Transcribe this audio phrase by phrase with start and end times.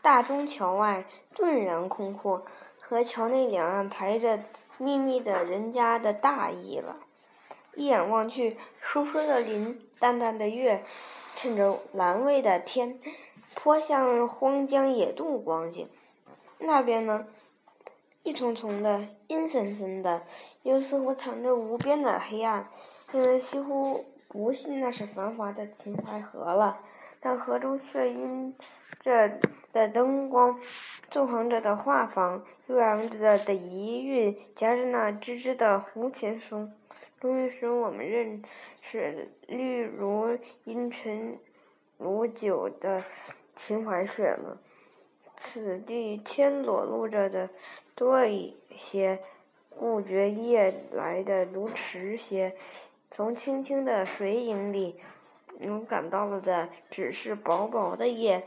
[0.00, 1.04] 大中桥外
[1.34, 2.44] 顿然空阔，
[2.80, 4.40] 和桥内两岸排着
[4.78, 6.96] 密密的人家的大异了。
[7.74, 10.82] 一眼望去，疏疏的林，淡淡的月，
[11.36, 12.98] 衬着蓝蔚的天，
[13.54, 15.88] 颇像荒江野渡光景。
[16.58, 17.26] 那边呢，
[18.24, 20.22] 郁葱葱的，阴森森的，
[20.62, 22.68] 又似乎藏着无边的黑暗，
[23.12, 26.80] 令人几乎不信那是繁华的秦淮河了。
[27.20, 28.56] 但河中却因
[29.00, 29.38] 着
[29.72, 30.58] 的灯光，
[31.10, 36.72] 纵横着的画舫，悠扬着的遗韵，夹着那吱吱的胡琴声。
[37.20, 38.42] 终于使我们认
[38.80, 41.36] 识绿如阴沉
[41.96, 43.02] 如酒的
[43.56, 44.58] 秦淮水了。
[45.36, 47.50] 此地天裸露着的
[47.94, 49.18] 多一些，
[49.70, 52.56] 故觉夜来的如迟些。
[53.10, 55.00] 从清清的水影里，
[55.58, 58.44] 能感到了的只是薄薄的夜。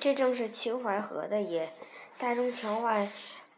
[0.00, 1.72] 这正是秦淮河的夜。
[2.18, 3.10] 大中桥外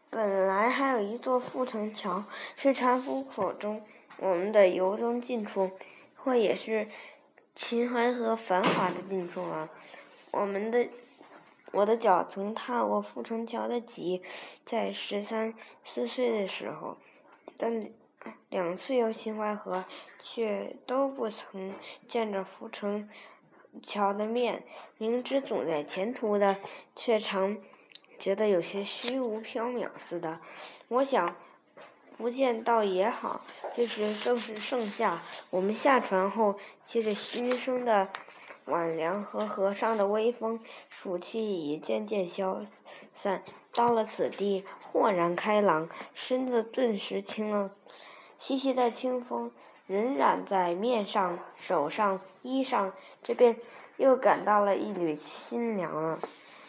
[0.09, 2.23] 本来还有一座阜成桥，
[2.55, 3.81] 是船夫口中。
[4.17, 5.71] 我们的由衷近处，
[6.15, 6.89] 或也是
[7.55, 9.69] 秦淮河繁华的尽处啊。
[10.31, 10.87] 我们的
[11.71, 14.21] 我的脚曾踏过阜成桥的脊，
[14.65, 15.53] 在十三
[15.85, 16.97] 四岁的时候，
[17.57, 17.89] 但
[18.49, 19.85] 两次游秦淮河，
[20.21, 21.73] 却都不曾
[22.07, 23.07] 见着阜成
[23.83, 24.63] 桥的面。
[24.97, 26.57] 明知总在前途的，
[26.95, 27.57] 却常
[28.17, 30.39] 觉得有些虚无缥缈似的。
[30.87, 31.35] 我想。
[32.17, 35.23] 不见倒也好，这时正是盛夏。
[35.51, 38.09] 我们下船后，借着新生的
[38.65, 42.65] 晚凉和河上的微风，暑气已渐渐消
[43.15, 43.41] 散。
[43.73, 47.71] 到了此地，豁然开朗，身子顿时清了。
[48.37, 49.53] 细细的清风
[49.89, 53.55] 仍染在面上、手上、衣上，这便
[53.97, 56.19] 又感到了一缕清凉了。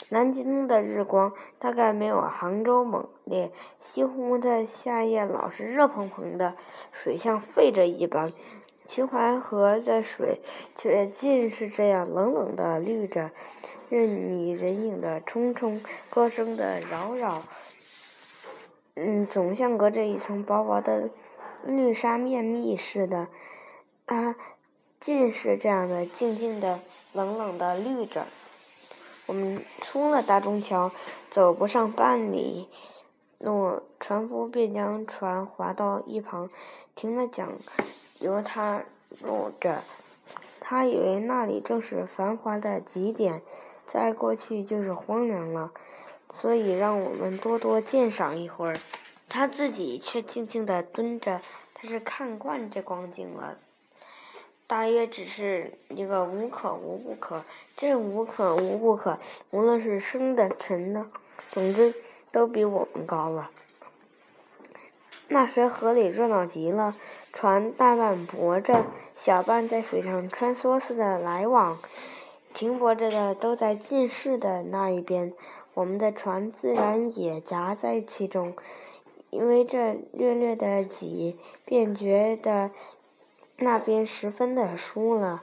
[0.09, 6.55] 南京的日光大概没有杭州猛烈，西湖的夏夜老是热蓬蓬的，
[6.93, 8.33] 水像沸着一般；
[8.87, 10.41] 秦淮河的水
[10.79, 13.33] 却尽是这样冷冷的绿着，
[13.91, 17.43] 任你人影的匆匆，歌声的扰扰，
[18.95, 21.11] 嗯，总像隔着一层薄薄的
[21.65, 23.29] 绿纱面密似的，
[24.07, 24.35] 啊，
[25.01, 26.81] 尽是这样的静静的、
[27.13, 28.27] 冷冷的绿着。
[29.27, 30.91] 我们出了大中桥，
[31.31, 32.69] 走不上半里
[33.39, 36.51] 路，船夫便将船划到一旁，
[36.95, 37.49] 停了桨，
[38.19, 38.83] 由他
[39.21, 39.83] 入着。
[40.61, 43.43] 他以为那里正是繁华的极点，
[43.87, 45.73] 再过去就是荒凉了，
[46.33, 48.77] 所以让我们多多鉴赏一会儿。
[49.31, 51.41] 他自己却静静地蹲着，
[51.73, 53.57] 他是看惯这光景了。
[54.67, 57.45] 大约只是一个无可无不可，
[57.77, 59.19] 这无可无不可，
[59.51, 61.07] 无论是生的沉的，
[61.51, 61.95] 总之
[62.31, 63.51] 都比我们高了。
[65.29, 66.97] 那时河里热闹极了，
[67.33, 68.85] 船大半泊着，
[69.17, 71.79] 小半在水上穿梭似的来往，
[72.53, 75.33] 停泊着的都在近视的那一边，
[75.75, 78.55] 我们的船自然也夹在其中，
[79.31, 82.71] 因为这略略的挤，便觉得。
[83.63, 85.43] 那边十分的疏了，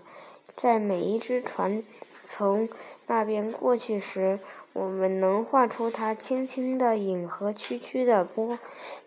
[0.55, 1.83] 在每一只船
[2.25, 2.67] 从
[3.05, 4.39] 那边过去时，
[4.73, 8.57] 我们能画出它轻轻的影和曲曲的波，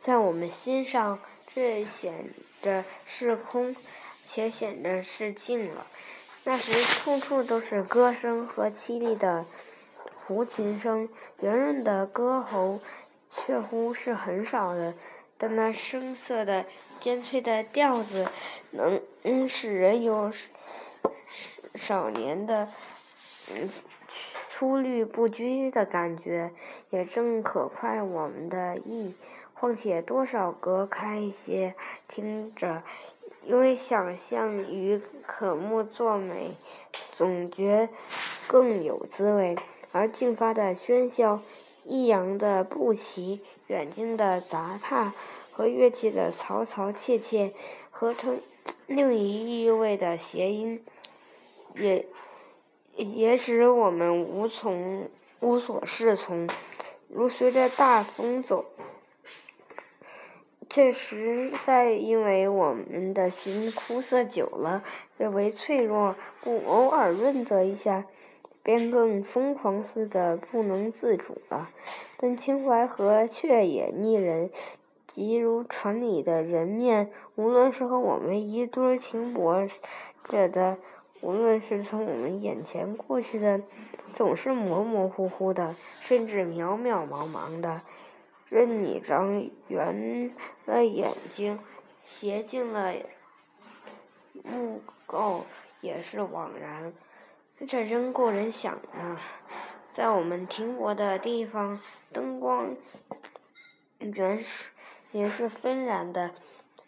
[0.01, 1.19] 在我们心上，
[1.53, 2.31] 这显
[2.63, 3.75] 着是空，
[4.29, 5.89] 且显着是静了。
[6.45, 9.45] 那时处处都是歌声和凄厉的
[10.25, 11.09] 胡琴声，
[11.41, 12.79] 圆润的歌喉
[13.31, 14.95] 却乎是很少的。
[15.39, 16.67] 但那声色的
[17.01, 18.29] 尖脆的调子，
[18.73, 20.31] 能使人有
[21.75, 22.69] 少年的
[23.51, 23.71] 嗯
[24.53, 26.51] 粗律不拘的感觉，
[26.91, 29.15] 也正可快我们的意。
[29.55, 31.75] 况且多少隔开一些
[32.09, 32.83] 听着，
[33.45, 36.55] 因为想象与可目作美，
[37.13, 37.89] 总觉
[38.47, 39.57] 更有滋味。
[39.93, 41.41] 而静发的喧嚣。
[41.85, 45.13] 抑扬的步齐，远近的杂沓，
[45.53, 47.53] 和乐器的嘈嘈切切，
[47.91, 48.41] 合成
[48.87, 50.85] 另一意味的谐音，
[51.75, 52.07] 也
[52.97, 55.09] 也使我们无从
[55.41, 56.49] 无所适从，
[57.09, 58.67] 如随着大风走。
[60.69, 64.85] 确实在因为我们的心枯涩久了，
[65.19, 68.05] 认为脆弱，故偶尔润泽一下。
[68.63, 71.71] 便更疯狂似的不能自主了，
[72.19, 74.51] 但秦淮河却也腻人，
[75.07, 79.67] 即如船里的人面，无论是和我们一堆停泊
[80.25, 80.77] 着的，
[81.21, 83.63] 无论是从我们眼前过去的，
[84.15, 87.81] 总是模模糊糊的，甚至渺渺茫茫的。
[88.49, 90.33] 任你张圆
[90.67, 91.59] 了眼睛，
[92.05, 92.93] 斜进了
[94.43, 95.45] 目够，
[95.81, 96.93] 也是枉然。
[97.69, 98.89] 这真够人想的。
[99.93, 101.81] 在我们停泊的地方，
[102.13, 102.75] 灯光
[103.99, 104.65] 原是
[105.13, 106.31] 也是纷然的，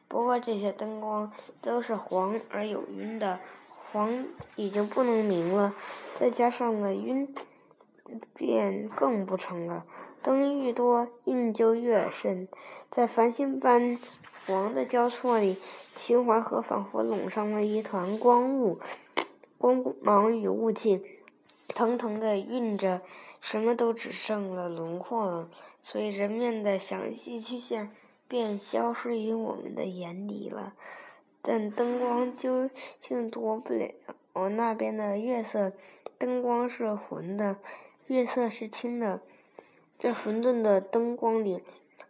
[0.08, 3.40] 不过这些灯光都是黄而有晕的。
[3.90, 4.24] 黄
[4.56, 5.74] 已经不能明了，
[6.14, 7.34] 再加上了晕，
[8.34, 9.84] 便更不成了。
[10.22, 12.48] 灯愈多，晕就越深。
[12.90, 13.98] 在繁星般
[14.46, 15.58] 黄的交错里，
[15.96, 18.78] 秦淮河仿佛笼上了一团光雾，
[19.62, 21.00] 光芒与雾气
[21.68, 23.00] 腾腾的晕着，
[23.40, 25.48] 什么都只剩了轮廓了。
[25.84, 27.92] 所以人面的详细曲线
[28.26, 30.74] 便消失于我们的眼底了。
[31.42, 32.68] 但灯光究
[33.00, 35.72] 竟夺不了那边的月色，
[36.18, 37.58] 灯光是浑的，
[38.08, 39.20] 月色是清的。
[39.96, 41.62] 这混沌的灯光里，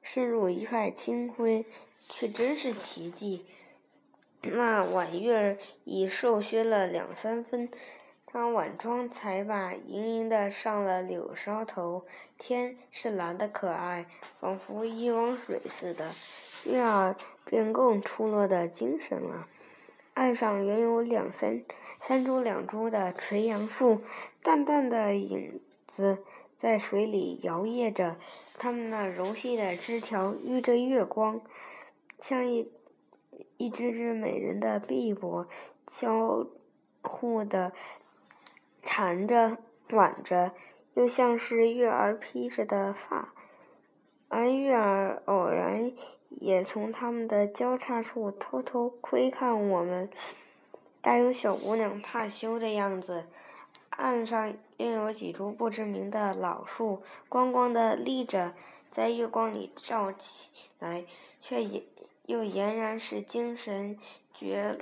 [0.02, 1.66] 渗入一块清辉，
[2.00, 3.44] 却真是奇迹。
[4.42, 7.68] 那晚月儿已瘦削了两三分，
[8.32, 12.04] 当晚妆才把盈盈的上了柳梢头。
[12.38, 14.06] 天是蓝的可爱，
[14.40, 16.10] 仿佛一汪水似的。
[16.64, 19.46] 月儿便更出落的精神了。
[20.14, 21.62] 岸上原有两三
[22.00, 24.02] 三株两株的垂杨树，
[24.42, 26.18] 淡淡的影子
[26.58, 28.16] 在水里摇曳着，
[28.58, 31.40] 它们那柔细的枝条遇着月光，
[32.20, 32.68] 像一
[33.56, 35.46] 一只只美人的臂膊，
[35.86, 36.46] 交
[37.02, 37.72] 互的
[38.82, 39.58] 缠着
[39.90, 40.52] 挽着，
[40.94, 43.32] 又像是月儿披着的发。
[44.28, 45.92] 而月儿偶然
[46.30, 50.08] 也从他们的交叉处偷偷窥看我们，
[51.02, 53.24] 大有小姑娘怕羞的样子。
[53.90, 58.54] 岸上又有几株不知名的老树，光光的立着，
[58.90, 60.48] 在月光里照起
[60.78, 61.04] 来，
[61.42, 61.84] 却也
[62.32, 63.98] 又俨然是精神
[64.32, 64.78] 绝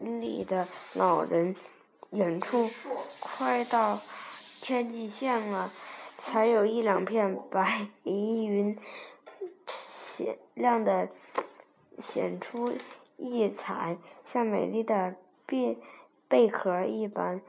[0.00, 1.54] 丽的老人。
[2.10, 2.68] 远处
[3.20, 4.00] 快到
[4.60, 5.72] 天际线了。
[6.22, 8.76] 才有一两片白 疑云，
[10.16, 11.08] 显亮的
[11.98, 12.76] 显出
[13.16, 13.96] 异彩，
[14.30, 15.14] 像美丽的
[15.46, 15.78] 贝
[16.28, 17.40] 贝壳一般。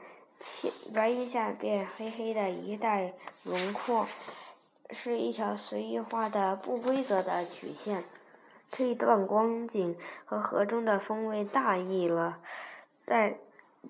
[0.94, 3.12] 白云下便黑黑的一带
[3.42, 4.06] 轮廓，
[4.90, 8.04] 是一条随意画的不规则的曲线。
[8.72, 12.40] 这一段光景和河中的风味大异了，
[13.04, 13.34] 但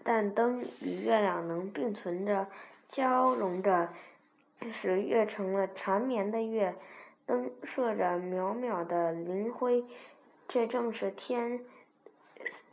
[0.04, 2.46] 但灯与月亮能并存着，
[2.90, 3.88] 交融着。
[4.74, 6.76] 使月成了缠绵的月，
[7.26, 9.84] 灯射着渺渺的灵辉，
[10.46, 11.58] 这正是天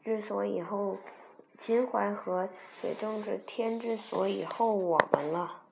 [0.03, 0.97] 之所以后
[1.63, 2.47] 秦淮河，
[2.83, 5.63] 也正是天之所以后我们了。